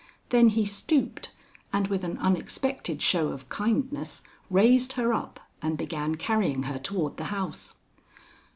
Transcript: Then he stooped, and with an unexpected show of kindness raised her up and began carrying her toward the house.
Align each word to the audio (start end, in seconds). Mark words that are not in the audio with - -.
Then 0.29 0.49
he 0.49 0.65
stooped, 0.65 1.31
and 1.71 1.87
with 1.87 2.03
an 2.03 2.17
unexpected 2.17 3.03
show 3.03 3.27
of 3.27 3.47
kindness 3.49 4.23
raised 4.49 4.93
her 4.93 5.13
up 5.13 5.39
and 5.61 5.77
began 5.77 6.15
carrying 6.15 6.63
her 6.63 6.79
toward 6.79 7.17
the 7.17 7.25
house. 7.25 7.75